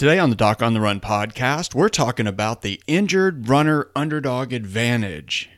Today 0.00 0.18
on 0.18 0.30
the 0.30 0.34
Doc 0.34 0.62
on 0.62 0.72
the 0.72 0.80
Run 0.80 0.98
podcast, 0.98 1.74
we're 1.74 1.90
talking 1.90 2.26
about 2.26 2.62
the 2.62 2.80
injured 2.86 3.50
runner 3.50 3.88
underdog 3.94 4.54
advantage. 4.54 5.50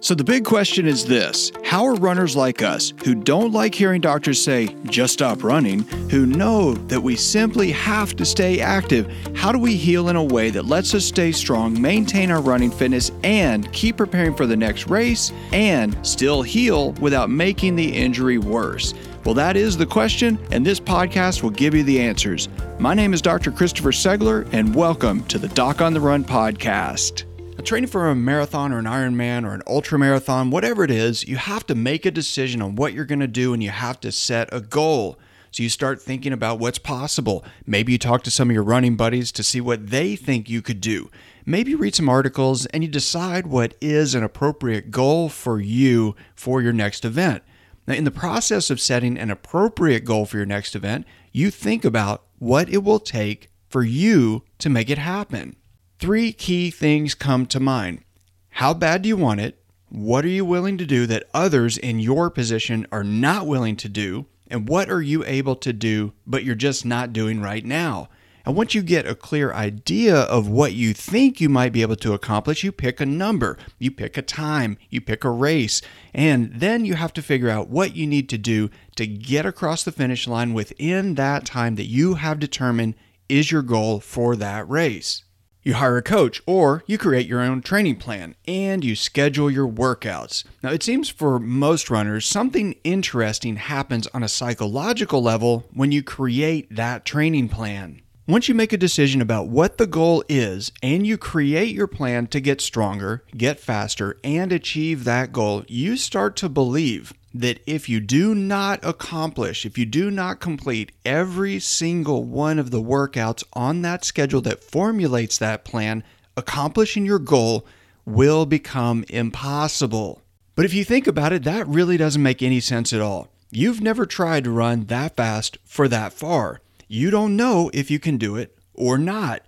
So, 0.00 0.16
the 0.16 0.24
big 0.24 0.44
question 0.44 0.88
is 0.88 1.04
this 1.04 1.52
How 1.62 1.84
are 1.84 1.94
runners 1.94 2.34
like 2.34 2.62
us, 2.62 2.92
who 3.04 3.14
don't 3.14 3.52
like 3.52 3.72
hearing 3.72 4.00
doctors 4.00 4.42
say, 4.42 4.74
just 4.86 5.12
stop 5.12 5.44
running, 5.44 5.82
who 6.10 6.26
know 6.26 6.74
that 6.88 7.00
we 7.00 7.14
simply 7.14 7.70
have 7.70 8.16
to 8.16 8.24
stay 8.24 8.58
active, 8.58 9.08
how 9.36 9.52
do 9.52 9.60
we 9.60 9.76
heal 9.76 10.08
in 10.08 10.16
a 10.16 10.24
way 10.24 10.50
that 10.50 10.64
lets 10.64 10.92
us 10.92 11.04
stay 11.04 11.30
strong, 11.30 11.80
maintain 11.80 12.32
our 12.32 12.40
running 12.40 12.72
fitness, 12.72 13.12
and 13.22 13.72
keep 13.72 13.98
preparing 13.98 14.34
for 14.34 14.48
the 14.48 14.56
next 14.56 14.88
race, 14.88 15.30
and 15.52 15.96
still 16.04 16.42
heal 16.42 16.90
without 16.94 17.30
making 17.30 17.76
the 17.76 17.94
injury 17.94 18.38
worse? 18.38 18.94
Well, 19.24 19.32
that 19.36 19.56
is 19.56 19.78
the 19.78 19.86
question, 19.86 20.38
and 20.50 20.66
this 20.66 20.78
podcast 20.78 21.42
will 21.42 21.48
give 21.48 21.74
you 21.74 21.82
the 21.82 21.98
answers. 21.98 22.50
My 22.78 22.92
name 22.92 23.14
is 23.14 23.22
Dr. 23.22 23.50
Christopher 23.50 23.90
Segler, 23.90 24.46
and 24.52 24.74
welcome 24.74 25.24
to 25.28 25.38
the 25.38 25.48
Doc 25.48 25.80
on 25.80 25.94
the 25.94 26.00
Run 26.00 26.24
podcast. 26.24 27.24
Now, 27.56 27.64
Training 27.64 27.88
for 27.88 28.10
a 28.10 28.14
marathon 28.14 28.70
or 28.70 28.78
an 28.78 28.84
Ironman 28.84 29.46
or 29.46 29.54
an 29.54 29.62
ultra 29.66 29.98
marathon, 29.98 30.50
whatever 30.50 30.84
it 30.84 30.90
is, 30.90 31.26
you 31.26 31.38
have 31.38 31.66
to 31.68 31.74
make 31.74 32.04
a 32.04 32.10
decision 32.10 32.60
on 32.60 32.76
what 32.76 32.92
you're 32.92 33.06
going 33.06 33.20
to 33.20 33.26
do 33.26 33.54
and 33.54 33.62
you 33.62 33.70
have 33.70 33.98
to 34.00 34.12
set 34.12 34.52
a 34.52 34.60
goal. 34.60 35.18
So 35.52 35.62
you 35.62 35.70
start 35.70 36.02
thinking 36.02 36.34
about 36.34 36.58
what's 36.58 36.78
possible. 36.78 37.46
Maybe 37.64 37.92
you 37.92 37.98
talk 37.98 38.24
to 38.24 38.30
some 38.30 38.50
of 38.50 38.54
your 38.54 38.62
running 38.62 38.94
buddies 38.94 39.32
to 39.32 39.42
see 39.42 39.60
what 39.62 39.86
they 39.86 40.16
think 40.16 40.50
you 40.50 40.60
could 40.60 40.82
do. 40.82 41.10
Maybe 41.46 41.70
you 41.70 41.78
read 41.78 41.94
some 41.94 42.10
articles 42.10 42.66
and 42.66 42.84
you 42.84 42.90
decide 42.90 43.46
what 43.46 43.74
is 43.80 44.14
an 44.14 44.22
appropriate 44.22 44.90
goal 44.90 45.30
for 45.30 45.60
you 45.60 46.14
for 46.34 46.60
your 46.60 46.74
next 46.74 47.06
event. 47.06 47.42
Now, 47.86 47.94
in 47.94 48.04
the 48.04 48.10
process 48.10 48.70
of 48.70 48.80
setting 48.80 49.18
an 49.18 49.30
appropriate 49.30 50.04
goal 50.04 50.26
for 50.26 50.38
your 50.38 50.46
next 50.46 50.74
event, 50.74 51.06
you 51.32 51.50
think 51.50 51.84
about 51.84 52.24
what 52.38 52.68
it 52.68 52.82
will 52.82 53.00
take 53.00 53.50
for 53.68 53.82
you 53.82 54.44
to 54.58 54.70
make 54.70 54.88
it 54.88 54.98
happen 54.98 55.56
three 55.98 56.32
key 56.32 56.70
things 56.70 57.14
come 57.14 57.46
to 57.46 57.58
mind. 57.58 58.02
How 58.50 58.74
bad 58.74 59.02
do 59.02 59.08
you 59.08 59.16
want 59.16 59.40
it? 59.40 59.58
What 59.88 60.24
are 60.24 60.28
you 60.28 60.44
willing 60.44 60.76
to 60.78 60.84
do 60.84 61.06
that 61.06 61.30
others 61.32 61.78
in 61.78 61.98
your 61.98 62.28
position 62.30 62.86
are 62.92 63.02
not 63.02 63.46
willing 63.46 63.76
to 63.76 63.88
do? 63.88 64.26
And 64.48 64.68
what 64.68 64.90
are 64.90 65.00
you 65.00 65.24
able 65.24 65.56
to 65.56 65.72
do, 65.72 66.12
but 66.26 66.44
you're 66.44 66.54
just 66.54 66.84
not 66.84 67.12
doing 67.12 67.40
right 67.40 67.64
now? 67.64 68.10
And 68.46 68.54
once 68.54 68.74
you 68.74 68.82
get 68.82 69.06
a 69.06 69.14
clear 69.14 69.52
idea 69.54 70.14
of 70.14 70.48
what 70.48 70.74
you 70.74 70.92
think 70.92 71.40
you 71.40 71.48
might 71.48 71.72
be 71.72 71.80
able 71.80 71.96
to 71.96 72.12
accomplish, 72.12 72.62
you 72.62 72.72
pick 72.72 73.00
a 73.00 73.06
number, 73.06 73.56
you 73.78 73.90
pick 73.90 74.18
a 74.18 74.22
time, 74.22 74.76
you 74.90 75.00
pick 75.00 75.24
a 75.24 75.30
race, 75.30 75.80
and 76.12 76.52
then 76.54 76.84
you 76.84 76.94
have 76.94 77.14
to 77.14 77.22
figure 77.22 77.48
out 77.48 77.70
what 77.70 77.96
you 77.96 78.06
need 78.06 78.28
to 78.28 78.38
do 78.38 78.68
to 78.96 79.06
get 79.06 79.46
across 79.46 79.82
the 79.82 79.92
finish 79.92 80.28
line 80.28 80.52
within 80.52 81.14
that 81.14 81.46
time 81.46 81.76
that 81.76 81.86
you 81.86 82.14
have 82.14 82.38
determined 82.38 82.94
is 83.30 83.50
your 83.50 83.62
goal 83.62 83.98
for 83.98 84.36
that 84.36 84.68
race. 84.68 85.24
You 85.62 85.72
hire 85.74 85.96
a 85.96 86.02
coach 86.02 86.42
or 86.44 86.84
you 86.86 86.98
create 86.98 87.26
your 87.26 87.40
own 87.40 87.62
training 87.62 87.96
plan 87.96 88.34
and 88.46 88.84
you 88.84 88.94
schedule 88.94 89.50
your 89.50 89.66
workouts. 89.66 90.44
Now, 90.62 90.70
it 90.70 90.82
seems 90.82 91.08
for 91.08 91.38
most 91.38 91.88
runners, 91.88 92.26
something 92.26 92.74
interesting 92.84 93.56
happens 93.56 94.06
on 94.08 94.22
a 94.22 94.28
psychological 94.28 95.22
level 95.22 95.64
when 95.72 95.90
you 95.90 96.02
create 96.02 96.76
that 96.76 97.06
training 97.06 97.48
plan. 97.48 98.02
Once 98.26 98.48
you 98.48 98.54
make 98.54 98.72
a 98.72 98.78
decision 98.78 99.20
about 99.20 99.48
what 99.48 99.76
the 99.76 99.86
goal 99.86 100.24
is 100.30 100.72
and 100.82 101.06
you 101.06 101.18
create 101.18 101.74
your 101.74 101.86
plan 101.86 102.26
to 102.26 102.40
get 102.40 102.58
stronger, 102.58 103.22
get 103.36 103.60
faster, 103.60 104.16
and 104.24 104.50
achieve 104.50 105.04
that 105.04 105.30
goal, 105.30 105.62
you 105.68 105.94
start 105.94 106.34
to 106.34 106.48
believe 106.48 107.12
that 107.34 107.60
if 107.66 107.86
you 107.86 108.00
do 108.00 108.34
not 108.34 108.82
accomplish, 108.82 109.66
if 109.66 109.76
you 109.76 109.84
do 109.84 110.10
not 110.10 110.40
complete 110.40 110.90
every 111.04 111.60
single 111.60 112.24
one 112.24 112.58
of 112.58 112.70
the 112.70 112.80
workouts 112.80 113.44
on 113.52 113.82
that 113.82 114.06
schedule 114.06 114.40
that 114.40 114.64
formulates 114.64 115.36
that 115.36 115.62
plan, 115.62 116.02
accomplishing 116.34 117.04
your 117.04 117.18
goal 117.18 117.66
will 118.06 118.46
become 118.46 119.04
impossible. 119.10 120.22
But 120.54 120.64
if 120.64 120.72
you 120.72 120.82
think 120.82 121.06
about 121.06 121.34
it, 121.34 121.44
that 121.44 121.68
really 121.68 121.98
doesn't 121.98 122.22
make 122.22 122.40
any 122.40 122.60
sense 122.60 122.94
at 122.94 123.02
all. 123.02 123.28
You've 123.50 123.82
never 123.82 124.06
tried 124.06 124.44
to 124.44 124.50
run 124.50 124.86
that 124.86 125.14
fast 125.14 125.58
for 125.66 125.88
that 125.88 126.14
far. 126.14 126.62
You 126.88 127.10
don't 127.10 127.36
know 127.36 127.70
if 127.72 127.90
you 127.90 127.98
can 127.98 128.16
do 128.16 128.36
it 128.36 128.58
or 128.74 128.98
not. 128.98 129.42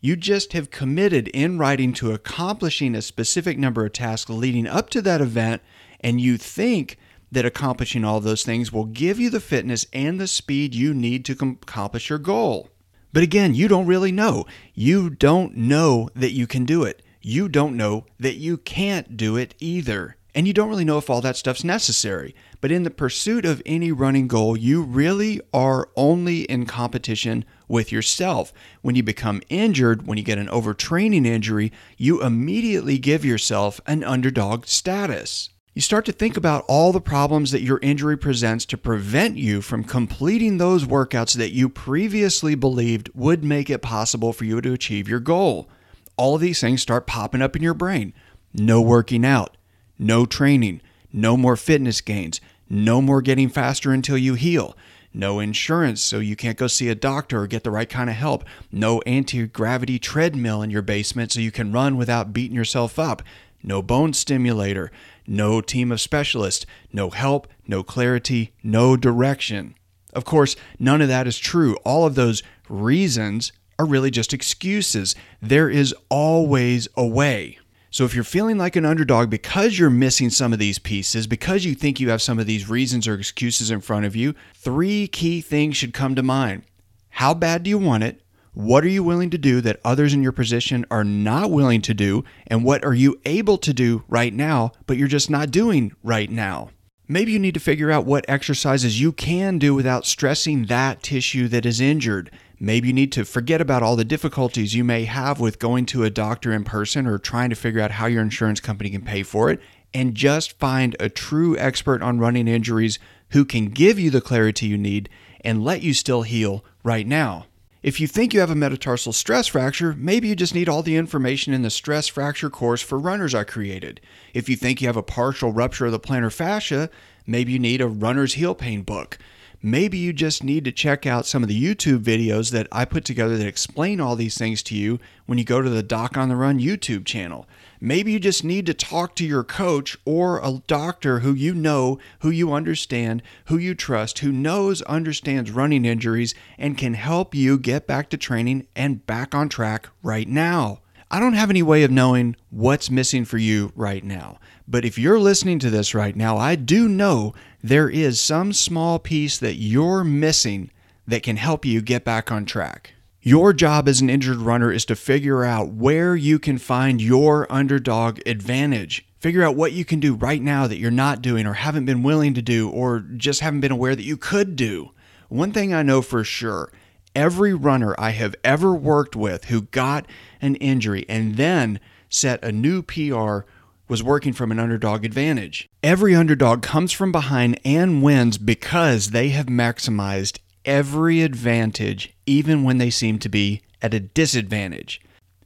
You 0.00 0.16
just 0.16 0.52
have 0.52 0.70
committed 0.70 1.28
in 1.28 1.58
writing 1.58 1.92
to 1.94 2.12
accomplishing 2.12 2.94
a 2.94 3.02
specific 3.02 3.56
number 3.56 3.86
of 3.86 3.92
tasks 3.92 4.30
leading 4.30 4.66
up 4.66 4.90
to 4.90 5.02
that 5.02 5.20
event, 5.20 5.62
and 6.00 6.20
you 6.20 6.36
think 6.36 6.98
that 7.30 7.46
accomplishing 7.46 8.04
all 8.04 8.20
those 8.20 8.42
things 8.42 8.72
will 8.72 8.84
give 8.84 9.20
you 9.20 9.30
the 9.30 9.40
fitness 9.40 9.86
and 9.92 10.20
the 10.20 10.26
speed 10.26 10.74
you 10.74 10.92
need 10.92 11.24
to 11.24 11.32
accomplish 11.32 12.10
your 12.10 12.18
goal. 12.18 12.68
But 13.12 13.22
again, 13.22 13.54
you 13.54 13.68
don't 13.68 13.86
really 13.86 14.12
know. 14.12 14.46
You 14.74 15.08
don't 15.08 15.56
know 15.56 16.08
that 16.14 16.32
you 16.32 16.46
can 16.46 16.64
do 16.64 16.82
it. 16.82 17.02
You 17.20 17.48
don't 17.48 17.76
know 17.76 18.06
that 18.18 18.36
you 18.36 18.56
can't 18.56 19.16
do 19.16 19.36
it 19.36 19.54
either. 19.60 20.16
And 20.34 20.46
you 20.46 20.54
don't 20.54 20.70
really 20.70 20.84
know 20.84 20.98
if 20.98 21.10
all 21.10 21.20
that 21.20 21.36
stuff's 21.36 21.62
necessary. 21.62 22.34
But 22.60 22.72
in 22.72 22.84
the 22.84 22.90
pursuit 22.90 23.44
of 23.44 23.62
any 23.66 23.92
running 23.92 24.28
goal, 24.28 24.56
you 24.56 24.82
really 24.82 25.40
are 25.52 25.90
only 25.94 26.42
in 26.42 26.64
competition 26.64 27.44
with 27.68 27.92
yourself. 27.92 28.52
When 28.80 28.94
you 28.94 29.02
become 29.02 29.42
injured, 29.50 30.06
when 30.06 30.16
you 30.16 30.24
get 30.24 30.38
an 30.38 30.48
overtraining 30.48 31.26
injury, 31.26 31.70
you 31.98 32.22
immediately 32.22 32.98
give 32.98 33.24
yourself 33.24 33.80
an 33.86 34.04
underdog 34.04 34.66
status. 34.66 35.50
You 35.74 35.80
start 35.80 36.04
to 36.04 36.12
think 36.12 36.36
about 36.36 36.66
all 36.68 36.92
the 36.92 37.00
problems 37.00 37.50
that 37.50 37.62
your 37.62 37.78
injury 37.80 38.18
presents 38.18 38.66
to 38.66 38.76
prevent 38.76 39.38
you 39.38 39.62
from 39.62 39.84
completing 39.84 40.58
those 40.58 40.84
workouts 40.84 41.34
that 41.36 41.52
you 41.52 41.70
previously 41.70 42.54
believed 42.54 43.08
would 43.14 43.42
make 43.42 43.70
it 43.70 43.80
possible 43.80 44.34
for 44.34 44.44
you 44.44 44.60
to 44.60 44.74
achieve 44.74 45.08
your 45.08 45.20
goal. 45.20 45.70
All 46.18 46.34
of 46.34 46.42
these 46.42 46.60
things 46.60 46.82
start 46.82 47.06
popping 47.06 47.40
up 47.40 47.56
in 47.56 47.62
your 47.62 47.72
brain. 47.72 48.12
No 48.52 48.82
working 48.82 49.24
out, 49.24 49.56
no 50.02 50.26
training, 50.26 50.80
no 51.12 51.36
more 51.36 51.56
fitness 51.56 52.00
gains, 52.00 52.40
no 52.68 53.00
more 53.00 53.22
getting 53.22 53.48
faster 53.48 53.92
until 53.92 54.18
you 54.18 54.34
heal, 54.34 54.76
no 55.14 55.40
insurance 55.40 56.02
so 56.02 56.18
you 56.18 56.34
can't 56.34 56.58
go 56.58 56.66
see 56.66 56.88
a 56.88 56.94
doctor 56.94 57.42
or 57.42 57.46
get 57.46 57.64
the 57.64 57.70
right 57.70 57.88
kind 57.88 58.10
of 58.10 58.16
help, 58.16 58.44
no 58.70 59.00
anti 59.02 59.46
gravity 59.46 59.98
treadmill 59.98 60.62
in 60.62 60.70
your 60.70 60.82
basement 60.82 61.32
so 61.32 61.40
you 61.40 61.52
can 61.52 61.72
run 61.72 61.96
without 61.96 62.32
beating 62.32 62.56
yourself 62.56 62.98
up, 62.98 63.22
no 63.62 63.80
bone 63.80 64.12
stimulator, 64.12 64.90
no 65.26 65.60
team 65.60 65.92
of 65.92 66.00
specialists, 66.00 66.66
no 66.92 67.10
help, 67.10 67.46
no 67.66 67.82
clarity, 67.82 68.52
no 68.62 68.96
direction. 68.96 69.74
Of 70.12 70.24
course, 70.24 70.56
none 70.78 71.00
of 71.00 71.08
that 71.08 71.26
is 71.26 71.38
true. 71.38 71.76
All 71.84 72.04
of 72.04 72.16
those 72.16 72.42
reasons 72.68 73.52
are 73.78 73.86
really 73.86 74.10
just 74.10 74.34
excuses. 74.34 75.14
There 75.40 75.70
is 75.70 75.94
always 76.08 76.88
a 76.96 77.06
way. 77.06 77.58
So 77.92 78.06
if 78.06 78.14
you're 78.14 78.24
feeling 78.24 78.56
like 78.56 78.74
an 78.74 78.86
underdog 78.86 79.28
because 79.28 79.78
you're 79.78 79.90
missing 79.90 80.30
some 80.30 80.54
of 80.54 80.58
these 80.58 80.78
pieces, 80.78 81.26
because 81.26 81.66
you 81.66 81.74
think 81.74 82.00
you 82.00 82.08
have 82.08 82.22
some 82.22 82.38
of 82.38 82.46
these 82.46 82.70
reasons 82.70 83.06
or 83.06 83.12
excuses 83.12 83.70
in 83.70 83.82
front 83.82 84.06
of 84.06 84.16
you, 84.16 84.34
three 84.54 85.06
key 85.06 85.42
things 85.42 85.76
should 85.76 85.92
come 85.92 86.14
to 86.14 86.22
mind. 86.22 86.62
How 87.10 87.34
bad 87.34 87.64
do 87.64 87.68
you 87.68 87.76
want 87.76 88.02
it? 88.02 88.22
What 88.54 88.82
are 88.82 88.88
you 88.88 89.04
willing 89.04 89.28
to 89.28 89.36
do 89.36 89.60
that 89.60 89.78
others 89.84 90.14
in 90.14 90.22
your 90.22 90.32
position 90.32 90.86
are 90.90 91.04
not 91.04 91.50
willing 91.50 91.82
to 91.82 91.92
do? 91.92 92.24
And 92.46 92.64
what 92.64 92.82
are 92.82 92.94
you 92.94 93.20
able 93.26 93.58
to 93.58 93.74
do 93.74 94.04
right 94.08 94.32
now, 94.32 94.72
but 94.86 94.96
you're 94.96 95.06
just 95.06 95.28
not 95.28 95.50
doing 95.50 95.92
right 96.02 96.30
now? 96.30 96.70
Maybe 97.08 97.32
you 97.32 97.38
need 97.38 97.52
to 97.54 97.60
figure 97.60 97.90
out 97.90 98.06
what 98.06 98.24
exercises 98.26 99.02
you 99.02 99.12
can 99.12 99.58
do 99.58 99.74
without 99.74 100.06
stressing 100.06 100.64
that 100.66 101.02
tissue 101.02 101.46
that 101.48 101.66
is 101.66 101.78
injured. 101.78 102.30
Maybe 102.64 102.86
you 102.86 102.94
need 102.94 103.10
to 103.12 103.24
forget 103.24 103.60
about 103.60 103.82
all 103.82 103.96
the 103.96 104.04
difficulties 104.04 104.72
you 104.72 104.84
may 104.84 105.04
have 105.04 105.40
with 105.40 105.58
going 105.58 105.84
to 105.86 106.04
a 106.04 106.10
doctor 106.10 106.52
in 106.52 106.62
person 106.62 107.08
or 107.08 107.18
trying 107.18 107.50
to 107.50 107.56
figure 107.56 107.80
out 107.80 107.90
how 107.90 108.06
your 108.06 108.22
insurance 108.22 108.60
company 108.60 108.88
can 108.90 109.02
pay 109.02 109.24
for 109.24 109.50
it 109.50 109.60
and 109.92 110.14
just 110.14 110.56
find 110.60 110.94
a 111.00 111.08
true 111.08 111.58
expert 111.58 112.02
on 112.02 112.20
running 112.20 112.46
injuries 112.46 113.00
who 113.30 113.44
can 113.44 113.66
give 113.66 113.98
you 113.98 114.10
the 114.10 114.20
clarity 114.20 114.68
you 114.68 114.78
need 114.78 115.08
and 115.40 115.64
let 115.64 115.82
you 115.82 115.92
still 115.92 116.22
heal 116.22 116.64
right 116.84 117.04
now. 117.04 117.46
If 117.82 117.98
you 117.98 118.06
think 118.06 118.32
you 118.32 118.38
have 118.38 118.50
a 118.50 118.54
metatarsal 118.54 119.12
stress 119.12 119.48
fracture, 119.48 119.96
maybe 119.98 120.28
you 120.28 120.36
just 120.36 120.54
need 120.54 120.68
all 120.68 120.84
the 120.84 120.94
information 120.94 121.52
in 121.52 121.62
the 121.62 121.68
stress 121.68 122.06
fracture 122.06 122.48
course 122.48 122.80
for 122.80 122.96
runners 122.96 123.34
I 123.34 123.42
created. 123.42 124.00
If 124.34 124.48
you 124.48 124.54
think 124.54 124.80
you 124.80 124.86
have 124.86 124.96
a 124.96 125.02
partial 125.02 125.50
rupture 125.50 125.86
of 125.86 125.92
the 125.92 125.98
plantar 125.98 126.32
fascia, 126.32 126.90
maybe 127.26 127.50
you 127.50 127.58
need 127.58 127.80
a 127.80 127.88
runner's 127.88 128.34
heel 128.34 128.54
pain 128.54 128.82
book. 128.82 129.18
Maybe 129.64 129.96
you 129.96 130.12
just 130.12 130.42
need 130.42 130.64
to 130.64 130.72
check 130.72 131.06
out 131.06 131.24
some 131.24 131.44
of 131.44 131.48
the 131.48 131.62
YouTube 131.62 132.00
videos 132.00 132.50
that 132.50 132.66
I 132.72 132.84
put 132.84 133.04
together 133.04 133.36
that 133.36 133.46
explain 133.46 134.00
all 134.00 134.16
these 134.16 134.36
things 134.36 134.60
to 134.64 134.74
you 134.74 134.98
when 135.26 135.38
you 135.38 135.44
go 135.44 135.62
to 135.62 135.70
the 135.70 135.84
Doc 135.84 136.16
on 136.16 136.28
the 136.28 136.34
Run 136.34 136.58
YouTube 136.58 137.04
channel. 137.04 137.46
Maybe 137.80 138.10
you 138.10 138.18
just 138.18 138.42
need 138.42 138.66
to 138.66 138.74
talk 138.74 139.14
to 139.16 139.24
your 139.24 139.44
coach 139.44 139.96
or 140.04 140.40
a 140.40 140.62
doctor 140.66 141.20
who 141.20 141.32
you 141.32 141.54
know, 141.54 142.00
who 142.22 142.30
you 142.30 142.52
understand, 142.52 143.22
who 143.44 143.56
you 143.56 143.76
trust, 143.76 144.18
who 144.18 144.32
knows, 144.32 144.82
understands 144.82 145.52
running 145.52 145.84
injuries, 145.84 146.34
and 146.58 146.76
can 146.76 146.94
help 146.94 147.32
you 147.32 147.56
get 147.56 147.86
back 147.86 148.10
to 148.10 148.16
training 148.16 148.66
and 148.74 149.06
back 149.06 149.32
on 149.32 149.48
track 149.48 149.88
right 150.02 150.26
now. 150.26 150.80
I 151.14 151.20
don't 151.20 151.34
have 151.34 151.50
any 151.50 151.62
way 151.62 151.82
of 151.82 151.90
knowing 151.90 152.36
what's 152.48 152.90
missing 152.90 153.26
for 153.26 153.36
you 153.36 153.70
right 153.76 154.02
now. 154.02 154.38
But 154.66 154.86
if 154.86 154.98
you're 154.98 155.20
listening 155.20 155.58
to 155.58 155.68
this 155.68 155.94
right 155.94 156.16
now, 156.16 156.38
I 156.38 156.56
do 156.56 156.88
know 156.88 157.34
there 157.62 157.90
is 157.90 158.18
some 158.18 158.54
small 158.54 158.98
piece 158.98 159.36
that 159.36 159.56
you're 159.56 160.04
missing 160.04 160.70
that 161.06 161.22
can 161.22 161.36
help 161.36 161.66
you 161.66 161.82
get 161.82 162.02
back 162.02 162.32
on 162.32 162.46
track. 162.46 162.94
Your 163.20 163.52
job 163.52 163.88
as 163.88 164.00
an 164.00 164.08
injured 164.08 164.38
runner 164.38 164.72
is 164.72 164.86
to 164.86 164.96
figure 164.96 165.44
out 165.44 165.68
where 165.68 166.16
you 166.16 166.38
can 166.38 166.56
find 166.56 167.02
your 167.02 167.46
underdog 167.52 168.18
advantage. 168.24 169.06
Figure 169.20 169.42
out 169.42 169.54
what 169.54 169.72
you 169.72 169.84
can 169.84 170.00
do 170.00 170.14
right 170.14 170.40
now 170.40 170.66
that 170.66 170.78
you're 170.78 170.90
not 170.90 171.20
doing 171.20 171.46
or 171.46 171.52
haven't 171.52 171.84
been 171.84 172.02
willing 172.02 172.32
to 172.32 172.42
do 172.42 172.70
or 172.70 173.00
just 173.00 173.40
haven't 173.40 173.60
been 173.60 173.70
aware 173.70 173.94
that 173.94 174.02
you 174.02 174.16
could 174.16 174.56
do. 174.56 174.92
One 175.28 175.52
thing 175.52 175.74
I 175.74 175.82
know 175.82 176.00
for 176.00 176.24
sure 176.24 176.72
every 177.14 177.54
runner 177.54 177.94
I 177.98 178.10
have 178.10 178.34
ever 178.44 178.74
worked 178.74 179.16
with 179.16 179.46
who 179.46 179.62
got 179.62 180.06
an 180.40 180.56
injury 180.56 181.04
and 181.08 181.36
then 181.36 181.80
set 182.08 182.44
a 182.44 182.52
new 182.52 182.82
PR 182.82 183.40
was 183.88 184.02
working 184.02 184.32
from 184.32 184.50
an 184.50 184.58
underdog 184.58 185.04
advantage. 185.04 185.68
Every 185.82 186.14
underdog 186.14 186.62
comes 186.62 186.92
from 186.92 187.12
behind 187.12 187.60
and 187.64 188.02
wins 188.02 188.38
because 188.38 189.10
they 189.10 189.30
have 189.30 189.46
maximized 189.46 190.38
every 190.64 191.22
advantage, 191.22 192.14
even 192.24 192.62
when 192.62 192.78
they 192.78 192.90
seem 192.90 193.18
to 193.18 193.28
be 193.28 193.62
at 193.82 193.94
a 193.94 194.00
disadvantage. 194.00 195.00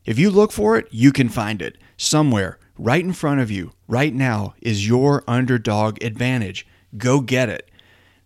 If 0.04 0.19
you 0.19 0.30
look 0.30 0.52
for 0.52 0.76
it, 0.76 0.86
you 0.90 1.10
can 1.10 1.28
find 1.28 1.60
it. 1.60 1.78
Somewhere, 1.96 2.58
right 2.78 3.02
in 3.02 3.12
front 3.12 3.40
of 3.40 3.50
you, 3.50 3.72
right 3.88 4.14
now, 4.14 4.54
is 4.60 4.86
your 4.86 5.24
underdog 5.26 6.02
advantage. 6.02 6.66
Go 6.96 7.20
get 7.20 7.48
it. 7.48 7.69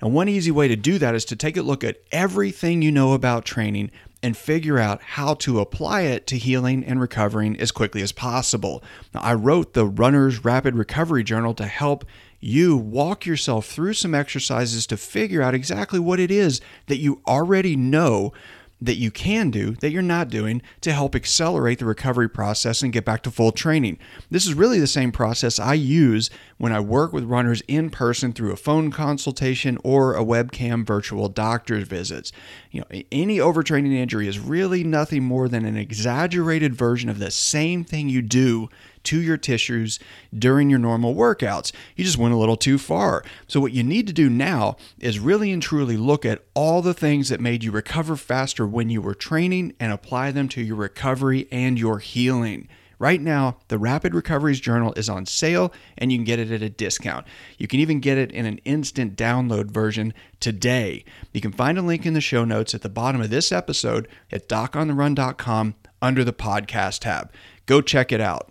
Now, 0.01 0.09
one 0.09 0.29
easy 0.29 0.51
way 0.51 0.69
to 0.69 0.77
do 0.77 0.99
that 0.99 1.15
is 1.15 1.25
to 1.27 1.37
take 1.37 1.57
a 1.57 1.63
look 1.63 1.85
at 1.85 2.01
everything 2.11 2.83
you 2.83 2.91
know 2.91 3.13
about 3.13 3.45
training 3.45 3.91
and 4.23 4.37
figure 4.37 4.79
out 4.79 5.03
how 5.03 5.35
to 5.35 5.61
apply 5.61 6.03
it 6.03 6.27
to 6.27 6.39
healing 6.39 6.85
and 6.85 7.01
recovering 7.01 7.59
as 7.59 7.73
quickly 7.73 8.03
as 8.03 8.13
possible. 8.13 8.83
Now, 9.15 9.21
I 9.21 9.35
wrote 9.35 9.73
the 9.73 9.87
Runner's 9.87 10.45
Rapid 10.45 10.75
Recovery 10.75 11.25
Journal 11.25 11.55
to 11.55 11.67
help 11.67 12.05
you 12.41 12.77
walk 12.77 13.27
yourself 13.27 13.67
through 13.67 13.95
some 13.95 14.15
exercises 14.15 14.87
to 14.87 14.97
figure 14.97 15.43
out 15.43 15.55
exactly 15.55 15.99
what 15.99 16.21
it 16.21 16.31
is 16.31 16.61
that 16.87 16.97
you 16.97 17.21
already 17.27 17.77
know 17.77 18.33
that 18.81 18.97
you 18.97 19.11
can 19.11 19.51
do 19.51 19.73
that 19.77 19.91
you're 19.91 20.03
not 20.03 20.29
doing 20.29 20.63
to 20.81 20.93
help 20.93 21.15
accelerate 21.15 21.79
the 21.79 21.85
recovery 21.85 22.29
process 22.29 22.83
and 22.83 22.93
get 22.93 23.05
back 23.05 23.23
to 23.23 23.31
full 23.31 23.53
training. 23.53 23.99
This 24.31 24.47
is 24.47 24.55
really 24.55 24.81
the 24.81 24.87
same 24.87 25.13
process 25.13 25.59
I 25.59 25.75
use 25.75 26.31
when 26.59 26.73
I 26.73 26.81
work 26.81 27.13
with 27.13 27.25
runners 27.25 27.63
in 27.69 27.91
person 27.91 28.33
through 28.33 28.53
a 28.53 28.57
phone 28.57 28.91
consultation 28.91 29.79
or 29.85 30.15
a 30.15 30.25
webcam 30.25 30.87
virtual 30.87 31.29
doctor's 31.29 31.87
visits. 31.87 32.33
You 32.71 32.81
know, 32.81 33.03
any 33.13 33.39
overtraining 33.39 33.93
injury 33.93 34.29
is 34.29 34.39
really 34.39 34.85
nothing 34.85 35.25
more 35.25 35.49
than 35.49 35.65
an 35.65 35.77
exaggerated 35.77 36.75
version 36.75 37.09
of 37.09 37.19
the 37.19 37.31
same 37.31 37.85
thing 37.85 38.09
you 38.09 38.23
do 38.23 38.69
to 39.05 39.21
your 39.21 39.37
tissues 39.37 39.99
during 40.37 40.71
your 40.71 40.79
normal 40.79 41.15
workouts. 41.15 41.73
You 41.97 42.05
just 42.05 42.19
went 42.19 42.35
a 42.35 42.39
little 42.39 42.57
too 42.57 42.79
far. 42.79 43.25
So, 43.47 43.61
what 43.61 43.73
you 43.73 43.83
need 43.83 44.07
to 44.07 44.13
do 44.13 44.29
now 44.31 44.77
is 44.99 45.19
really 45.19 45.53
and 45.53 45.63
truly 45.63 45.97
look 45.97 46.25
at 46.25 46.45
all 46.55 46.83
the 46.83 46.95
things 46.95 47.29
that 47.29 47.41
made 47.41 47.65
you 47.65 47.71
recover 47.71 48.17
faster 48.17 48.67
when 48.67 48.91
you 48.91 49.01
were 49.01 49.15
training 49.15 49.75
and 49.81 49.93
apply 49.93 50.31
them 50.33 50.49
to 50.51 50.63
your 50.63 50.77
recovery 50.77 51.49
and 51.51 51.79
your 51.79 51.99
healing. 51.99 52.69
Right 53.01 53.23
now, 53.23 53.57
the 53.69 53.79
Rapid 53.79 54.15
Recoveries 54.15 54.61
Journal 54.61 54.93
is 54.95 55.09
on 55.09 55.25
sale 55.25 55.73
and 55.97 56.13
you 56.13 56.19
can 56.19 56.25
get 56.27 56.39
it 56.39 56.51
at 56.51 56.61
a 56.61 56.69
discount. 56.69 57.27
You 57.57 57.67
can 57.67 57.81
even 57.81 57.99
get 57.99 58.19
it 58.19 58.31
in 58.31 58.45
an 58.45 58.59
instant 58.67 59.17
download 59.17 59.71
version 59.71 60.13
today. 60.39 61.07
You 61.33 61.41
can 61.41 61.51
find 61.51 61.79
a 61.79 61.83
link 61.83 62.05
in 62.05 62.13
the 62.13 62.21
show 62.21 62.45
notes 62.45 62.75
at 62.75 62.83
the 62.83 62.91
bottom 62.91 63.23
of 63.23 63.31
this 63.31 63.53
episode 63.53 64.07
at 64.31 64.51
docontherun.com 64.51 65.77
under 66.03 66.25
the 66.25 66.35
podcast 66.35 67.01
tab. 67.01 67.33
Go 67.65 67.81
check 67.81 68.13
it 68.13 68.21
out. 68.21 68.51